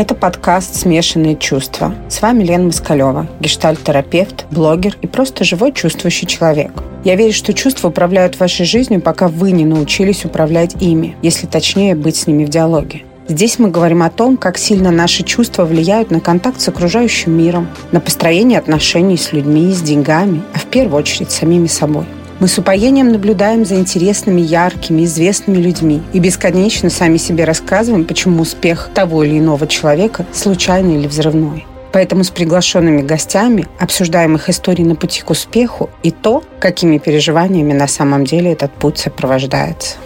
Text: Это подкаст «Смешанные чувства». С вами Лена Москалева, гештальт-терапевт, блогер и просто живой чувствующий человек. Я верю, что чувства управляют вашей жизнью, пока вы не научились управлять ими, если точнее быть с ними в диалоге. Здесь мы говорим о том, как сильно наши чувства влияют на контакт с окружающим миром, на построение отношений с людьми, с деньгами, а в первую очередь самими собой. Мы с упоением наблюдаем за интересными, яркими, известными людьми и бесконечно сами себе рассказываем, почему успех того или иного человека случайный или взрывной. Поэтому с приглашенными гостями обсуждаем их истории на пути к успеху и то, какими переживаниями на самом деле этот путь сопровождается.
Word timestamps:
Это 0.00 0.14
подкаст 0.14 0.76
«Смешанные 0.76 1.36
чувства». 1.36 1.94
С 2.08 2.22
вами 2.22 2.42
Лена 2.42 2.64
Москалева, 2.64 3.28
гештальт-терапевт, 3.38 4.46
блогер 4.50 4.96
и 5.02 5.06
просто 5.06 5.44
живой 5.44 5.72
чувствующий 5.72 6.26
человек. 6.26 6.72
Я 7.04 7.16
верю, 7.16 7.34
что 7.34 7.52
чувства 7.52 7.88
управляют 7.88 8.40
вашей 8.40 8.64
жизнью, 8.64 9.02
пока 9.02 9.28
вы 9.28 9.50
не 9.50 9.66
научились 9.66 10.24
управлять 10.24 10.80
ими, 10.80 11.16
если 11.20 11.46
точнее 11.46 11.94
быть 11.94 12.16
с 12.16 12.26
ними 12.26 12.46
в 12.46 12.48
диалоге. 12.48 13.02
Здесь 13.28 13.58
мы 13.58 13.70
говорим 13.70 14.02
о 14.02 14.08
том, 14.08 14.38
как 14.38 14.56
сильно 14.56 14.90
наши 14.90 15.22
чувства 15.22 15.66
влияют 15.66 16.10
на 16.10 16.20
контакт 16.20 16.62
с 16.62 16.68
окружающим 16.68 17.36
миром, 17.36 17.68
на 17.92 18.00
построение 18.00 18.58
отношений 18.58 19.18
с 19.18 19.34
людьми, 19.34 19.70
с 19.70 19.82
деньгами, 19.82 20.40
а 20.54 20.60
в 20.60 20.64
первую 20.64 20.98
очередь 20.98 21.30
самими 21.30 21.66
собой. 21.66 22.06
Мы 22.40 22.48
с 22.48 22.56
упоением 22.56 23.12
наблюдаем 23.12 23.66
за 23.66 23.74
интересными, 23.74 24.40
яркими, 24.40 25.04
известными 25.04 25.58
людьми 25.58 26.02
и 26.14 26.18
бесконечно 26.18 26.88
сами 26.88 27.18
себе 27.18 27.44
рассказываем, 27.44 28.06
почему 28.06 28.40
успех 28.40 28.88
того 28.94 29.24
или 29.24 29.38
иного 29.38 29.66
человека 29.66 30.24
случайный 30.32 30.96
или 30.96 31.06
взрывной. 31.06 31.66
Поэтому 31.92 32.24
с 32.24 32.30
приглашенными 32.30 33.02
гостями 33.02 33.68
обсуждаем 33.78 34.36
их 34.36 34.48
истории 34.48 34.84
на 34.84 34.94
пути 34.94 35.20
к 35.20 35.28
успеху 35.28 35.90
и 36.02 36.10
то, 36.10 36.42
какими 36.60 36.96
переживаниями 36.96 37.74
на 37.74 37.86
самом 37.86 38.24
деле 38.24 38.52
этот 38.52 38.72
путь 38.72 38.96
сопровождается. 38.96 39.96